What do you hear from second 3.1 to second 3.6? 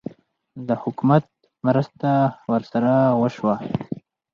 وشوه؟